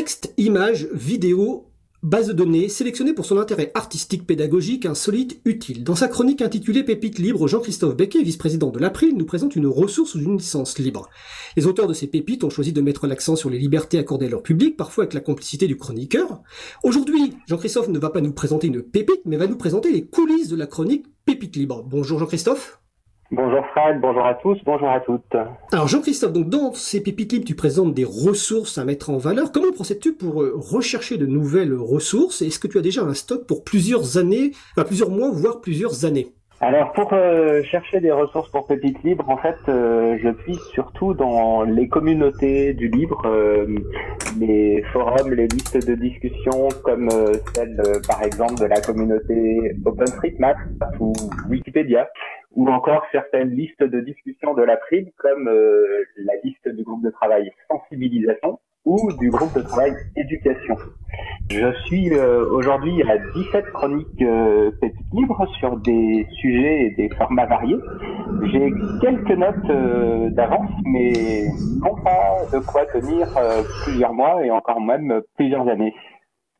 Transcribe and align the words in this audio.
Texte, 0.00 0.32
images, 0.38 0.88
vidéos, 0.94 1.66
Base 2.02 2.28
de 2.28 2.32
données 2.32 2.70
sélectionnée 2.70 3.12
pour 3.12 3.26
son 3.26 3.36
intérêt 3.36 3.70
artistique, 3.74 4.26
pédagogique, 4.26 4.86
insolite, 4.86 5.38
utile. 5.44 5.84
Dans 5.84 5.94
sa 5.94 6.08
chronique 6.08 6.40
intitulée 6.40 6.84
Pépites 6.84 7.18
libres, 7.18 7.46
Jean-Christophe 7.46 7.94
Becquet, 7.94 8.22
vice-président 8.22 8.70
de 8.70 8.78
l'April, 8.78 9.14
nous 9.14 9.26
présente 9.26 9.56
une 9.56 9.66
ressource 9.66 10.14
ou 10.14 10.20
une 10.20 10.38
licence 10.38 10.78
libre. 10.78 11.10
Les 11.54 11.66
auteurs 11.66 11.86
de 11.86 11.92
ces 11.92 12.06
pépites 12.06 12.44
ont 12.44 12.48
choisi 12.48 12.72
de 12.72 12.80
mettre 12.80 13.06
l'accent 13.06 13.36
sur 13.36 13.50
les 13.50 13.58
libertés 13.58 13.98
accordées 13.98 14.24
à 14.24 14.30
leur 14.30 14.42
public, 14.42 14.78
parfois 14.78 15.04
avec 15.04 15.12
la 15.12 15.20
complicité 15.20 15.66
du 15.66 15.76
chroniqueur. 15.76 16.40
Aujourd'hui, 16.82 17.34
Jean-Christophe 17.46 17.88
ne 17.88 17.98
va 17.98 18.08
pas 18.08 18.22
nous 18.22 18.32
présenter 18.32 18.68
une 18.68 18.80
pépite, 18.80 19.20
mais 19.26 19.36
va 19.36 19.48
nous 19.48 19.58
présenter 19.58 19.92
les 19.92 20.06
coulisses 20.06 20.48
de 20.48 20.56
la 20.56 20.66
chronique 20.66 21.04
Pépites 21.26 21.56
libres. 21.56 21.82
Bonjour 21.82 22.18
Jean-Christophe. 22.18 22.79
Bonjour 23.32 23.64
Fred, 23.66 24.00
bonjour 24.00 24.26
à 24.26 24.34
tous, 24.34 24.58
bonjour 24.64 24.88
à 24.88 24.98
toutes. 24.98 25.36
Alors 25.70 25.86
Jean-Christophe, 25.86 26.32
donc 26.32 26.48
dans 26.48 26.72
ces 26.72 27.00
pépites 27.00 27.32
libres, 27.32 27.44
tu 27.44 27.54
présentes 27.54 27.94
des 27.94 28.04
ressources 28.04 28.76
à 28.76 28.84
mettre 28.84 29.08
en 29.08 29.18
valeur. 29.18 29.52
Comment 29.52 29.70
procèdes-tu 29.70 30.14
pour 30.14 30.42
euh, 30.42 30.52
rechercher 30.56 31.16
de 31.16 31.26
nouvelles 31.26 31.72
ressources? 31.74 32.42
Est-ce 32.42 32.58
que 32.58 32.66
tu 32.66 32.76
as 32.76 32.80
déjà 32.80 33.02
un 33.02 33.14
stock 33.14 33.46
pour 33.46 33.62
plusieurs 33.62 34.18
années, 34.18 34.50
enfin 34.72 34.84
plusieurs 34.84 35.10
mois, 35.10 35.30
voire 35.32 35.60
plusieurs 35.60 36.04
années? 36.04 36.32
Alors 36.60 36.92
pour 36.92 37.12
euh, 37.12 37.62
chercher 37.62 38.00
des 38.00 38.10
ressources 38.10 38.50
pour 38.50 38.66
Pépites 38.66 39.00
Libres, 39.04 39.28
en 39.28 39.36
fait, 39.36 39.56
euh, 39.68 40.18
je 40.20 40.30
puise 40.30 40.60
surtout 40.74 41.14
dans 41.14 41.62
les 41.62 41.86
communautés 41.86 42.74
du 42.74 42.88
libre, 42.88 43.22
les 44.40 44.82
forums, 44.92 45.32
les 45.32 45.46
listes 45.46 45.86
de 45.86 45.94
discussion 45.94 46.68
comme 46.82 47.08
celle 47.54 47.80
par 48.08 48.24
exemple 48.24 48.56
de 48.56 48.66
la 48.66 48.80
communauté 48.80 49.72
OpenStreetMap 49.86 50.56
ou 50.98 51.12
Wikipédia 51.48 52.08
ou 52.54 52.68
encore 52.68 53.04
certaines 53.12 53.50
listes 53.50 53.82
de 53.82 54.00
discussion 54.00 54.54
de 54.54 54.62
la 54.62 54.76
prime, 54.76 55.10
comme 55.16 55.48
euh, 55.48 56.04
la 56.16 56.34
liste 56.44 56.68
du 56.68 56.82
groupe 56.82 57.02
de 57.02 57.10
travail 57.10 57.50
sensibilisation 57.70 58.58
ou 58.84 59.12
du 59.18 59.30
groupe 59.30 59.54
de 59.54 59.62
travail 59.62 59.92
éducation. 60.16 60.76
Je 61.50 61.72
suis 61.84 62.14
euh, 62.14 62.46
aujourd'hui 62.50 63.02
à 63.02 63.18
17 63.18 63.66
chroniques 63.72 64.22
euh, 64.22 64.70
petites 64.80 65.12
libres 65.12 65.46
sur 65.58 65.76
des 65.78 66.26
sujets 66.40 66.84
et 66.84 66.90
des 66.96 67.08
formats 67.16 67.46
variés. 67.46 67.78
J'ai 68.52 68.72
quelques 69.00 69.36
notes 69.36 69.70
euh, 69.70 70.30
d'avance, 70.30 70.70
mais 70.84 71.44
non 71.82 71.94
pas 72.02 72.46
de 72.52 72.58
quoi 72.64 72.86
tenir 72.86 73.26
plusieurs 73.84 74.14
mois 74.14 74.44
et 74.44 74.50
encore 74.50 74.80
même 74.80 75.20
plusieurs 75.36 75.68
années 75.68 75.94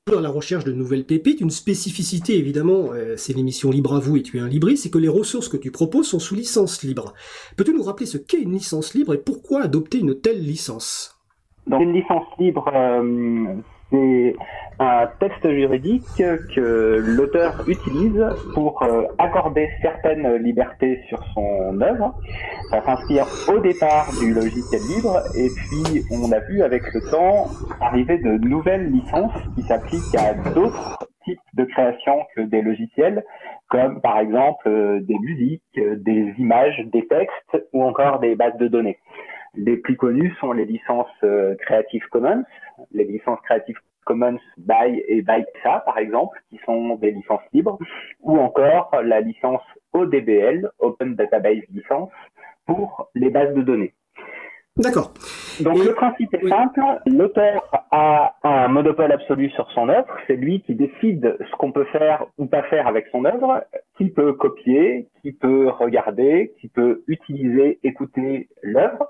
dans 0.07 0.21
la 0.21 0.31
recherche 0.31 0.65
de 0.65 0.73
nouvelles 0.73 1.05
pépites, 1.05 1.41
une 1.41 1.51
spécificité 1.51 2.39
évidemment, 2.39 2.93
euh, 2.93 3.17
c'est 3.17 3.35
l'émission 3.35 3.71
Libre 3.71 3.95
à 3.95 4.01
vous 4.01 4.17
et 4.17 4.23
tu 4.23 4.39
es 4.39 4.41
un 4.41 4.49
libriste, 4.49 4.85
c'est 4.85 4.91
que 4.91 4.99
les 4.99 5.09
ressources 5.09 5.49
que 5.49 5.57
tu 5.57 5.71
proposes 5.71 6.09
sont 6.09 6.19
sous 6.19 6.35
licence 6.35 6.83
libre. 6.83 7.13
Peux-tu 7.57 7.73
nous 7.73 7.83
rappeler 7.83 8.07
ce 8.07 8.17
qu'est 8.17 8.41
une 8.41 8.53
licence 8.53 8.95
libre 8.95 9.15
et 9.15 9.19
pourquoi 9.19 9.63
adopter 9.63 9.99
une 9.99 10.19
telle 10.19 10.43
licence? 10.43 11.21
Une 11.67 11.93
licence 11.93 12.27
libre, 12.39 12.67
euh, 12.75 13.55
c'est 13.91 14.37
un 14.79 15.07
texte 15.19 15.47
juridique 15.51 16.05
que 16.17 17.03
l'auteur 17.05 17.63
utilise 17.69 18.25
pour 18.55 18.83
euh, 18.83 19.03
accorder 19.19 19.69
certaines 19.83 20.37
libertés 20.37 21.03
sur 21.09 21.23
son 21.35 21.79
œuvre. 21.83 22.15
Ça 22.71 22.83
s'inspire 22.83 23.27
au 23.53 23.59
départ 23.59 24.07
du 24.19 24.33
logiciel 24.33 24.81
libre 24.97 25.21
et 25.37 25.49
puis 25.49 26.05
on 26.11 26.33
a 26.33 26.39
vu 26.41 26.63
avec 26.63 26.83
le 26.95 27.01
temps 27.11 27.49
arriver 27.81 28.19
de 28.19 28.39
nouvelles 28.39 28.91
licences 28.91 29.35
qui 29.55 29.63
s'appliquent 29.63 30.15
à 30.17 30.33
d'autres 30.55 30.99
types 31.25 31.39
de 31.55 31.65
créations 31.65 32.25
que 32.35 32.41
des 32.41 32.63
logiciels, 32.63 33.23
comme 33.69 34.01
par 34.01 34.19
exemple 34.19 34.67
euh, 34.67 35.01
des 35.01 35.19
musiques, 35.19 35.63
des 35.77 36.35
images, 36.39 36.81
des 36.87 37.07
textes 37.07 37.69
ou 37.75 37.85
encore 37.85 38.21
des 38.21 38.35
bases 38.35 38.57
de 38.57 38.69
données. 38.69 38.99
Les 39.55 39.77
plus 39.77 39.97
connus 39.97 40.35
sont 40.41 40.53
les 40.53 40.65
licences 40.65 41.07
euh, 41.25 41.55
Creative 41.57 42.05
Commons, 42.11 42.45
les 42.93 43.05
licences 43.05 43.41
Creative 43.41 43.77
Commons 44.05 44.39
by 44.57 45.03
et 45.09 45.23
by 45.23 45.45
ça, 45.63 45.83
par 45.85 45.99
exemple, 45.99 46.41
qui 46.49 46.59
sont 46.65 46.97
des 46.97 47.11
licences 47.11 47.43
libres, 47.53 47.79
ou 48.21 48.39
encore 48.39 48.91
la 49.05 49.21
licence 49.21 49.63
ODBL, 49.93 50.71
Open 50.79 51.15
Database 51.15 51.63
License, 51.73 52.11
pour 52.67 53.11
les 53.15 53.31
bases 53.31 53.55
de 53.55 53.63
données. 53.63 53.95
D'accord. 54.77 55.13
Donc 55.61 55.85
le 55.85 55.93
principe 55.95 56.33
est 56.33 56.49
simple, 56.49 56.81
l'auteur 57.07 57.69
a 57.91 58.37
un 58.43 58.69
monopole 58.69 59.13
absolu 59.13 59.51
sur 59.51 59.71
son 59.73 59.89
œuvre, 59.91 60.09
c'est 60.27 60.37
lui 60.37 60.63
qui 60.63 60.75
décide 60.75 61.37
ce 61.39 61.57
qu'on 61.57 61.73
peut 61.73 61.85
faire 61.93 62.27
ou 62.39 62.47
pas 62.47 62.63
faire 62.65 62.87
avec 62.87 63.07
son 63.09 63.25
œuvre, 63.27 63.63
qui 63.99 64.09
peut 64.09 64.33
copier, 64.33 65.09
qui 65.21 65.33
peut 65.33 65.69
regarder, 65.69 66.55
qui 66.61 66.69
peut 66.69 67.03
utiliser, 67.09 67.79
écouter 67.83 68.49
l'œuvre. 68.63 69.10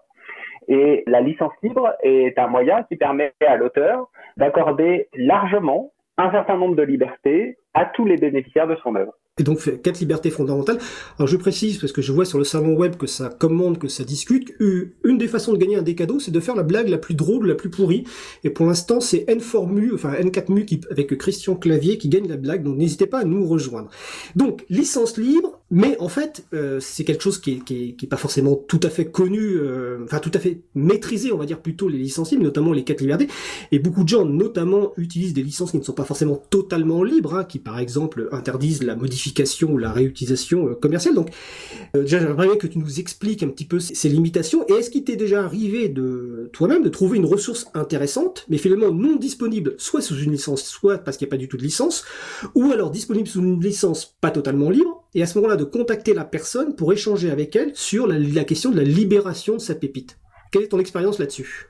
Et 0.71 1.05
la 1.07 1.21
licence 1.21 1.53
libre 1.63 1.93
est 2.03 2.39
un 2.39 2.47
moyen 2.47 2.85
qui 2.85 2.97
permet 2.97 3.33
à 3.47 3.57
l'auteur 3.57 4.11
d'accorder 4.39 5.09
largement 5.15 5.93
un 6.17 6.31
certain 6.31 6.57
nombre 6.57 6.77
de 6.77 6.83
libertés 6.83 7.59
à 7.75 7.85
tous 7.85 8.07
les 8.07 8.17
bénéficiaires 8.17 8.67
de 8.67 8.77
son 8.77 8.95
œuvre 8.95 9.13
et 9.39 9.43
donc 9.43 9.59
quatre 9.83 10.01
libertés 10.01 10.31
fondamentales. 10.31 10.79
Alors 11.19 11.27
je 11.27 11.37
précise 11.37 11.79
parce 11.79 11.93
que 11.93 12.03
je 12.03 12.13
vois 12.13 12.25
sur 12.25 12.39
le 12.39 12.45
salon 12.45 12.75
web 12.75 12.97
que 12.97 13.07
ça 13.07 13.31
commande, 13.31 13.79
que 13.79 13.89
ça 13.89 14.05
discute. 14.05 14.55
Une 14.61 15.19
des 15.19 15.29
façons 15.29 15.53
de 15.53 15.59
gagner 15.59 15.77
un 15.77 15.83
des 15.83 15.95
cadeaux, 15.95 16.19
c'est 16.19 16.31
de 16.31 16.41
faire 16.41 16.55
la 16.55 16.63
blague 16.63 16.89
la 16.89 16.99
plus 16.99 17.15
drôle, 17.15 17.47
la 17.47 17.55
plus 17.55 17.71
pourrie. 17.71 18.05
Et 18.45 18.51
pour 18.51 18.67
l'instant, 18.67 19.01
c'est 19.01 19.25
N4MU, 19.29 19.95
enfin 19.95 20.13
N4MU 20.13 20.65
qui, 20.67 20.81
avec 20.91 21.17
Christian 21.17 21.55
Clavier 21.57 21.97
qui 21.97 22.09
gagne 22.09 22.29
la 22.29 22.37
blague. 22.37 22.63
Donc 22.63 22.77
n'hésitez 22.77 23.07
pas 23.07 23.21
à 23.21 23.25
nous 23.25 23.47
rejoindre. 23.47 23.91
Donc 24.37 24.65
licence 24.69 25.17
libre, 25.17 25.60
mais 25.71 25.97
en 26.01 26.09
fait, 26.09 26.45
euh, 26.53 26.81
c'est 26.81 27.05
quelque 27.05 27.23
chose 27.23 27.39
qui 27.39 27.53
est, 27.53 27.65
qui, 27.65 27.97
est, 28.01 28.07
pas 28.07 28.17
forcément 28.17 28.57
tout 28.57 28.81
à 28.83 28.91
fait 28.91 29.05
connu, 29.05 29.41
euh, 29.41 29.99
enfin 30.05 30.19
tout 30.19 30.31
à 30.35 30.39
fait 30.39 30.63
maîtrisé, 30.75 31.33
on 31.33 31.37
va 31.37 31.47
dire 31.47 31.61
plutôt 31.61 31.89
les 31.89 31.99
licences 31.99 32.33
libres, 32.33 32.43
notamment 32.43 32.73
les 32.73 32.85
quatre 32.85 33.01
libertés. 33.01 33.29
Et 33.71 33.79
beaucoup 33.79 34.03
de 34.03 34.09
gens, 34.09 34.25
notamment, 34.25 34.93
utilisent 34.97 35.33
des 35.33 35.43
licences 35.43 35.71
qui 35.71 35.79
ne 35.79 35.83
sont 35.83 35.93
pas 35.93 36.05
forcément 36.05 36.43
totalement 36.51 37.03
libres, 37.03 37.35
hein, 37.35 37.45
qui 37.45 37.59
par 37.59 37.79
exemple 37.79 38.29
interdisent 38.33 38.83
la 38.83 38.97
modification 38.97 39.73
ou 39.73 39.79
la 39.79 39.93
réutilisation 39.93 40.69
euh, 40.69 40.75
commerciale. 40.75 41.15
Donc, 41.15 41.31
euh, 41.95 42.03
déjà, 42.03 42.19
j'aimerais 42.19 42.47
bien 42.47 42.57
que 42.57 42.67
tu 42.67 42.79
nous 42.79 42.99
expliques 42.99 43.43
un 43.43 43.49
petit 43.49 43.65
peu 43.65 43.79
ces, 43.79 44.09
limitations. 44.09 44.65
Et 44.69 44.73
est-ce 44.73 44.91
qu'il 44.91 45.05
t'est 45.05 45.17
déjà 45.17 45.45
arrivé 45.45 45.89
de 45.89 46.51
toi-même 46.53 46.83
de 46.83 46.89
trouver 46.89 47.19
une 47.19 47.27
ressource 47.27 47.67
intéressante, 47.75 48.45
mais 48.49 48.59
finalement 48.59 48.91
non 48.91 49.17
disponible, 49.17 49.75
soit 49.79 50.01
sous 50.01 50.19
une 50.19 50.33
licence, 50.33 50.65
soit 50.65 50.99
parce 50.99 51.17
qu'il 51.17 51.27
n'y 51.27 51.31
a 51.31 51.33
pas 51.33 51.37
du 51.37 51.49
tout 51.49 51.57
de 51.57 51.63
licence, 51.63 52.05
ou 52.55 52.73
alors 52.73 52.91
disponible 52.91 53.29
sous 53.29 53.41
une 53.41 53.61
licence 53.61 54.17
pas 54.21 54.31
totalement 54.31 54.71
libre, 54.71 55.00
et 55.15 55.23
à 55.23 55.27
ce 55.27 55.39
moment-là 55.39 55.57
de 55.57 55.65
contacter 55.65 56.15
la 56.15 56.25
personne 56.25 56.77
pour 56.77 56.93
échanger 56.93 57.31
avec 57.31 57.55
elle 57.57 57.75
sur 57.75 58.07
la, 58.07 58.45
question 58.45 58.71
de 58.71 58.77
la 58.77 58.83
libération 58.83 59.55
de 59.55 59.61
sa 59.61 59.75
pépite. 59.75 60.19
Quelle 60.53 60.63
est 60.63 60.69
ton 60.69 60.79
expérience 60.79 61.19
là-dessus? 61.19 61.67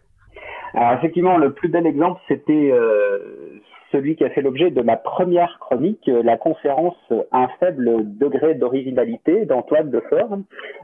Alors 0.74 0.92
effectivement, 0.98 1.36
le 1.36 1.52
plus 1.52 1.68
bel 1.68 1.86
exemple, 1.86 2.20
c'était 2.28 2.70
euh, 2.72 3.60
celui 3.92 4.16
qui 4.16 4.24
a 4.24 4.30
fait 4.30 4.42
l'objet 4.42 4.70
de 4.70 4.82
ma 4.82 4.96
première 4.96 5.58
chronique, 5.58 6.08
euh, 6.08 6.22
la 6.22 6.36
conférence 6.36 6.96
Un 7.32 7.48
faible 7.58 8.16
degré 8.18 8.54
d'originalité 8.54 9.46
d'Antoine 9.46 9.90
Defort. 9.90 10.38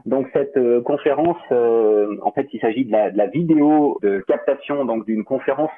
Donc 0.05 0.27
cette 0.33 0.57
euh, 0.57 0.81
conférence, 0.81 1.37
euh, 1.51 2.17
en 2.23 2.31
fait, 2.31 2.47
il 2.53 2.59
s'agit 2.59 2.85
de 2.85 2.91
la, 2.91 3.11
de 3.11 3.17
la, 3.17 3.27
vidéo 3.27 3.99
de 4.01 4.19
captation 4.27 4.85
donc 4.85 5.05
d'une 5.05 5.23
conférence 5.23 5.71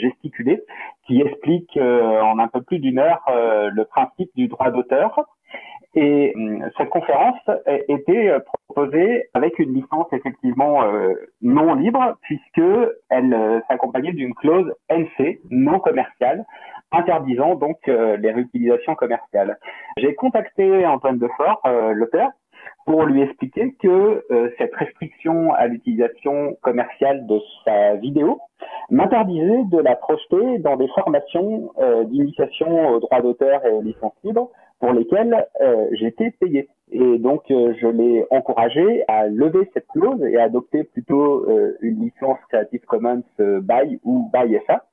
gesticulée 0.00 0.62
qui 1.06 1.20
explique 1.20 1.76
en 1.76 2.38
un 2.38 2.48
peu 2.48 2.62
plus 2.62 2.78
d'une 2.78 2.98
heure 2.98 3.22
le 3.28 3.84
principe 3.84 4.30
du 4.34 4.48
droit 4.48 4.70
d'auteur. 4.70 5.24
Et 5.98 6.34
cette 6.76 6.90
conférence 6.90 7.40
était 7.88 8.30
proposée 8.66 9.30
avec 9.32 9.58
une 9.58 9.72
licence 9.72 10.06
effectivement 10.12 10.82
non 11.40 11.74
libre 11.74 12.18
puisque 12.20 12.62
elle 13.08 13.62
s'accompagnait 13.66 14.12
d'une 14.12 14.34
clause 14.34 14.70
NC 14.90 15.40
non 15.50 15.80
commerciale 15.80 16.44
interdisant 16.92 17.54
donc 17.54 17.76
euh, 17.88 18.16
les 18.16 18.30
réutilisations 18.30 18.94
commerciales. 18.94 19.58
J'ai 19.98 20.14
contacté 20.14 20.86
Antoine 20.86 21.18
Defort, 21.18 21.60
euh, 21.66 21.92
l'auteur, 21.92 22.28
pour 22.84 23.04
lui 23.04 23.22
expliquer 23.22 23.74
que 23.82 24.24
euh, 24.30 24.50
cette 24.58 24.74
restriction 24.74 25.52
à 25.54 25.66
l'utilisation 25.66 26.56
commerciale 26.62 27.26
de 27.26 27.40
sa 27.64 27.94
vidéo 27.96 28.40
m'interdisait 28.90 29.64
de 29.64 29.78
la 29.78 29.96
projeter 29.96 30.58
dans 30.58 30.76
des 30.76 30.88
formations 30.88 31.70
d'initiation 32.04 32.88
aux 32.88 33.00
droits 33.00 33.20
d'auteur 33.20 33.64
et 33.66 33.70
aux 33.70 33.82
licences 33.82 34.14
libres 34.24 34.50
pour 34.80 34.92
lesquelles 34.92 35.46
j'étais 35.92 36.32
payé. 36.32 36.68
Et 36.92 37.18
donc 37.18 37.42
je 37.48 37.86
l'ai 37.86 38.24
encouragé 38.30 39.04
à 39.08 39.26
lever 39.26 39.68
cette 39.74 39.88
clause 39.88 40.22
et 40.22 40.36
à 40.38 40.44
adopter 40.44 40.84
plutôt 40.84 41.46
une 41.80 42.00
licence 42.00 42.38
Creative 42.48 42.84
Commons 42.86 43.24
by 43.38 43.98
ou 44.04 44.30
by 44.32 44.58
FA 44.66 44.84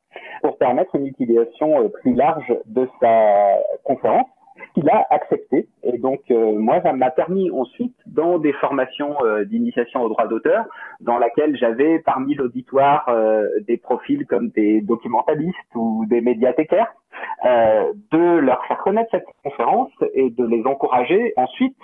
pour 0.41 0.57
permettre 0.57 0.95
une 0.95 1.07
utilisation 1.07 1.81
euh, 1.81 1.89
plus 1.89 2.13
large 2.13 2.53
de 2.65 2.87
sa 2.99 3.57
conférence 3.83 4.27
qu'il 4.75 4.87
a 4.89 5.05
accepté. 5.09 5.67
Et 5.83 5.97
donc, 5.97 6.21
euh, 6.31 6.57
moi, 6.57 6.81
ça 6.81 6.93
m'a 6.93 7.11
permis 7.11 7.49
ensuite, 7.51 7.95
dans 8.05 8.37
des 8.37 8.53
formations 8.53 9.15
euh, 9.23 9.45
d'initiation 9.45 10.01
au 10.01 10.09
droit 10.09 10.27
d'auteur, 10.27 10.65
dans 11.01 11.17
laquelle 11.17 11.57
j'avais 11.57 11.99
parmi 11.99 12.35
l'auditoire 12.35 13.09
des 13.67 13.77
profils 13.77 14.25
comme 14.25 14.49
des 14.49 14.81
documentalistes 14.81 15.75
ou 15.75 16.05
des 16.07 16.21
médiathécaires, 16.21 16.93
de 17.43 18.39
leur 18.39 18.65
faire 18.65 18.77
connaître 18.79 19.09
cette 19.11 19.25
conférence 19.43 19.91
et 20.13 20.29
de 20.29 20.45
les 20.45 20.63
encourager 20.65 21.33
ensuite 21.35 21.75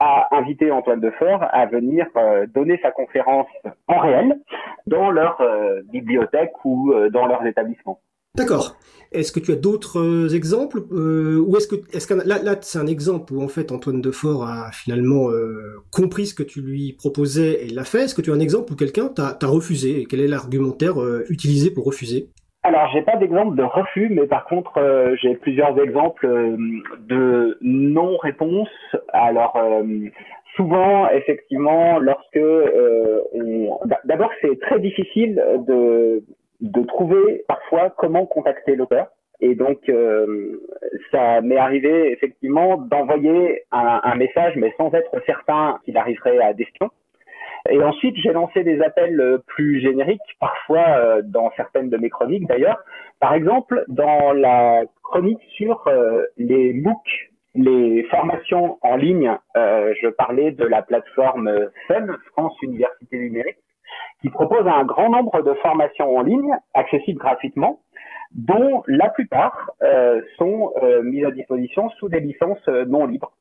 à 0.00 0.36
inviter 0.36 0.70
Antoine 0.70 1.00
Defort 1.00 1.44
à 1.50 1.66
venir 1.66 2.06
donner 2.54 2.78
sa 2.82 2.90
conférence 2.90 3.48
en 3.88 3.98
réel 3.98 4.38
dans 4.86 5.10
leur 5.10 5.42
bibliothèque 5.90 6.52
ou 6.64 6.92
dans 7.10 7.26
leurs 7.26 7.44
établissements. 7.46 8.00
D'accord. 8.38 8.76
Est-ce 9.10 9.32
que 9.32 9.40
tu 9.40 9.52
as 9.52 9.56
d'autres 9.56 10.00
euh, 10.00 10.28
exemples 10.28 10.84
euh, 10.92 11.38
ou 11.38 11.56
est-ce 11.56 11.66
que 12.06 12.14
là 12.14 12.56
c'est 12.60 12.78
un 12.78 12.86
exemple 12.86 13.32
où 13.32 13.42
en 13.42 13.48
fait 13.48 13.72
Antoine 13.72 14.02
Defort 14.02 14.44
a 14.44 14.70
finalement 14.70 15.30
euh, 15.30 15.76
compris 15.90 16.26
ce 16.26 16.34
que 16.34 16.42
tu 16.42 16.60
lui 16.60 16.92
proposais 16.92 17.64
et 17.64 17.70
l'a 17.70 17.84
fait. 17.84 18.02
Est-ce 18.02 18.14
que 18.14 18.20
tu 18.20 18.30
as 18.30 18.34
un 18.34 18.40
exemple 18.40 18.72
où 18.72 18.76
quelqu'un 18.76 19.08
t'a 19.08 19.46
refusé 19.46 20.02
et 20.02 20.04
quel 20.04 20.20
est 20.20 20.28
l'argumentaire 20.28 20.96
utilisé 21.28 21.70
pour 21.70 21.84
refuser? 21.84 22.30
Alors, 22.64 22.90
j'ai 22.92 23.02
pas 23.02 23.16
d'exemple 23.16 23.56
de 23.56 23.62
refus, 23.62 24.08
mais 24.10 24.26
par 24.26 24.44
contre, 24.44 25.14
j'ai 25.22 25.36
plusieurs 25.36 25.80
exemples 25.80 26.26
de 26.98 27.56
non-réponse. 27.62 28.68
Alors, 29.12 29.56
souvent, 30.56 31.08
effectivement, 31.10 31.98
lorsque 31.98 32.40
on... 33.32 33.78
d'abord, 34.04 34.30
c'est 34.42 34.60
très 34.60 34.80
difficile 34.80 35.42
de 35.66 36.22
de 36.60 36.82
trouver 36.82 37.44
parfois 37.46 37.90
comment 37.90 38.26
contacter 38.26 38.76
l'auteur. 38.76 39.08
Et 39.40 39.54
donc, 39.54 39.88
euh, 39.88 40.60
ça 41.12 41.40
m'est 41.40 41.56
arrivé 41.56 42.10
effectivement 42.12 42.76
d'envoyer 42.76 43.62
un, 43.70 44.00
un, 44.02 44.16
message, 44.16 44.56
mais 44.56 44.74
sans 44.76 44.92
être 44.92 45.14
certain 45.26 45.78
qu'il 45.84 45.96
arriverait 45.96 46.38
à 46.38 46.52
destination. 46.52 46.90
Et 47.68 47.82
ensuite, 47.82 48.16
j'ai 48.16 48.32
lancé 48.32 48.64
des 48.64 48.80
appels 48.80 49.40
plus 49.46 49.80
génériques, 49.80 50.20
parfois 50.40 50.86
euh, 50.88 51.22
dans 51.22 51.50
certaines 51.56 51.90
de 51.90 51.96
mes 51.96 52.10
chroniques 52.10 52.46
d'ailleurs. 52.46 52.78
Par 53.20 53.34
exemple, 53.34 53.84
dans 53.88 54.32
la 54.32 54.82
chronique 55.02 55.40
sur 55.56 55.86
euh, 55.86 56.24
les 56.36 56.72
MOOC, 56.72 57.30
les 57.54 58.04
formations 58.04 58.78
en 58.82 58.96
ligne, 58.96 59.36
je 59.56 60.08
parlais 60.08 60.52
de 60.52 60.64
la 60.64 60.82
plateforme 60.82 61.50
FUN, 61.88 62.06
France 62.32 62.54
Université 62.62 63.18
Numérique, 63.18 63.58
qui 64.20 64.30
propose 64.30 64.66
un 64.66 64.84
grand 64.84 65.10
nombre 65.10 65.42
de 65.42 65.54
formations 65.54 66.16
en 66.16 66.22
ligne 66.22 66.54
accessibles 66.74 67.18
gratuitement, 67.18 67.80
dont 68.32 68.82
la 68.86 69.08
plupart 69.08 69.70
euh, 69.82 70.20
sont 70.36 70.72
euh, 70.82 71.02
mises 71.02 71.24
à 71.24 71.30
disposition 71.30 71.88
sous 71.98 72.08
des 72.08 72.20
licences 72.20 72.66
euh, 72.68 72.84
non 72.84 73.06
libres. 73.06 73.32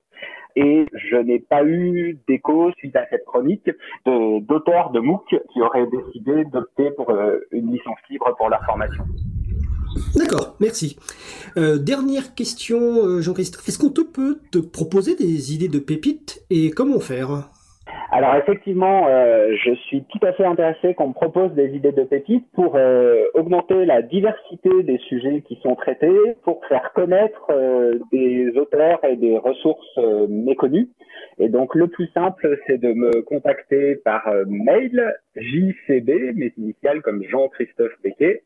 Et 0.59 0.88
je 0.92 1.18
n'ai 1.18 1.38
pas 1.38 1.63
eu 1.63 2.18
d'écho 2.27 2.71
suite 2.77 2.95
à 2.95 3.06
cette 3.12 3.25
chronique 3.25 3.69
d'auteurs 4.06 4.89
de, 4.89 5.00
MOOC 5.00 5.36
qui 5.54 5.62
auraient 5.62 5.86
décidé 5.86 6.45
d'opter 6.45 6.89
pour 6.92 7.12
une 7.51 7.71
licence 7.71 8.00
libre 8.09 8.36
pour 8.38 8.50
leur 8.50 8.63
formation. 8.65 9.04
D'accord, 10.15 10.56
merci. 10.59 10.98
dernière 11.56 12.33
question, 12.33 13.21
Jean-Christophe. 13.21 13.69
Est-ce 13.69 13.77
qu'on 13.77 13.92
te 13.92 14.01
peut 14.01 14.39
te 14.51 14.57
proposer 14.57 15.15
des 15.15 15.54
idées 15.54 15.69
de 15.69 15.80
pépites 15.80 16.44
et 16.50 16.71
comment 16.71 17.00
faire? 17.00 17.51
Alors 18.10 18.36
effectivement, 18.36 19.07
euh, 19.07 19.54
je 19.63 19.74
suis 19.75 20.04
tout 20.06 20.25
à 20.25 20.31
fait 20.34 20.45
intéressé 20.45 20.94
qu'on 20.94 21.10
me 21.10 21.13
propose 21.13 21.51
des 21.54 21.75
idées 21.75 21.92
de 21.92 22.04
pépites 22.04 22.45
pour 22.54 22.75
euh, 22.75 23.25
augmenter 23.34 23.86
la 23.86 24.01
diversité 24.01 24.69
des 24.84 24.98
sujets 25.10 25.42
qui 25.42 25.60
sont 25.62 25.75
traités, 25.75 26.36
pour 26.44 26.66
faire 26.68 26.94
connaître 26.94 27.48
euh, 27.50 28.00
des 28.12 28.57
auteurs 28.57 29.04
et 29.04 29.18
des 29.18 29.38
ressources 29.38 30.00
méconnues. 30.30 30.89
Et 31.38 31.50
donc 31.50 31.75
le 31.75 31.88
plus 31.88 32.07
simple, 32.13 32.57
c'est 32.66 32.78
de 32.78 32.94
me 32.94 33.22
contacter 33.24 33.95
par 33.95 34.24
mail 34.48 35.13
jcb, 35.36 36.34
mes 36.36 36.54
initiales 36.57 37.01
comme 37.01 37.24
Jean-Christophe 37.24 37.94
Becquet, 38.04 38.44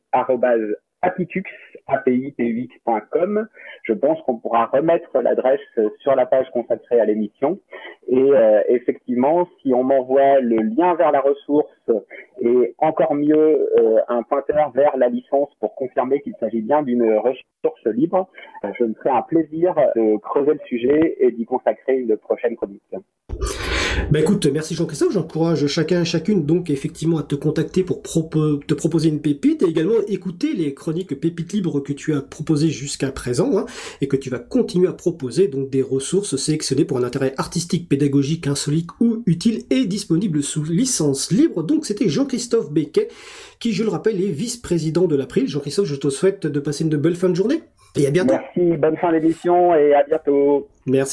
apitux, 1.02 1.44
Je 3.84 3.94
pense 3.94 4.22
qu'on 4.22 4.38
pourra 4.38 4.68
remettre 4.68 5.20
l'adresse 5.20 5.60
sur 6.00 6.16
la 6.16 6.26
page 6.26 6.48
consacrée 6.52 7.00
à 7.00 7.06
l'émission. 7.06 7.60
Et 8.08 8.18
euh, 8.18 8.62
effectivement, 8.68 9.48
si 9.62 9.74
on 9.74 9.84
m'envoie 9.84 10.40
le 10.40 10.58
lien 10.58 10.94
vers 10.96 11.12
la 11.12 11.22
ressource 11.22 11.68
et 12.42 12.76
encore 12.78 13.16
mieux 13.16 13.70
euh, 13.80 14.00
un 14.08 14.24
pointeur 14.24 14.72
vers 14.72 14.96
la 14.98 15.10
licence 15.10 15.50
pour 15.60 15.76
confirmer 15.76 16.22
qu'il 16.22 16.36
s'agit 16.40 16.62
bien 16.62 16.84
d'une 16.84 17.18
ressource 17.18 17.86
libre, 17.86 18.30
euh, 18.64 18.70
je 18.78 18.84
me 18.86 18.94
ferai 18.94 19.10
un 19.10 19.22
plaisir 19.24 19.76
de 19.96 20.18
creuser 20.18 20.54
le 20.54 20.66
sujet 20.66 21.18
et 21.20 21.32
d'y 21.32 21.46
consacrer 21.46 21.98
une 21.98 22.16
prochaine 22.18 22.56
chronique. 22.56 22.82
Bah 24.12 24.20
écoute, 24.20 24.46
merci 24.48 24.76
Jean-Christophe, 24.76 25.14
j'encourage 25.14 25.68
chacun 25.68 26.02
et 26.02 26.06
chacune 26.06 26.46
donc 26.46 26.70
effectivement 26.70 27.18
à 27.18 27.24
te 27.24 27.36
contacter 27.36 27.82
pour 27.82 28.02
te 28.02 28.74
proposer 28.74 29.08
une 29.08 29.22
pépite 29.22 29.64
et 29.64 29.68
également 29.68 29.94
écouter 30.10 30.52
les 30.52 30.74
chroniques 30.74 31.18
pépites 31.18 31.54
libres 31.54 31.80
que 31.80 31.94
tu 31.94 32.14
as 32.14 32.22
proposées 32.22 32.68
jusqu'à 32.68 33.10
présent 33.14 33.58
hein, 33.58 33.66
et 34.02 34.10
que 34.10 34.18
tu 34.18 34.30
vas 34.30 34.40
continuer 34.40 34.90
à 34.90 34.92
proposer 34.92 35.48
donc 35.48 35.70
des 35.70 35.82
ressources 35.82 36.36
sélectionnées 36.36 36.84
pour 36.84 36.98
un 36.98 37.04
intérêt 37.04 37.34
artistique, 37.38 37.88
pédagogique, 37.88 38.48
insolite 38.48 38.90
ou 39.00 39.24
utile 39.28 39.64
et 39.70 39.86
disponible 39.86 40.44
sous 40.44 40.66
licence 40.66 41.32
libre. 41.32 41.64
Donc 41.64 41.86
c'était 41.86 42.10
Jean-Christophe 42.10 42.70
Becquet 42.70 43.08
qui 43.62 43.72
je 43.72 43.84
le 43.84 43.90
rappelle 43.90 44.22
est 44.22 44.32
vice-président 44.32 45.06
de 45.06 45.16
l'April. 45.16 45.48
Jean-Christophe, 45.48 45.88
je 45.88 45.96
te 45.96 46.10
souhaite 46.10 46.48
de 46.48 46.60
passer 46.60 46.84
une 46.84 46.98
belle 46.98 47.16
fin 47.16 47.30
de 47.30 47.36
journée 47.36 47.62
et 47.96 48.08
à 48.08 48.12
bientôt. 48.12 48.34
Merci, 48.34 48.78
bonne 48.78 48.98
fin 48.98 49.12
d'émission 49.14 49.74
et 49.74 49.94
à 49.94 50.04
bientôt. 50.04 50.68
Merci. 50.86 51.10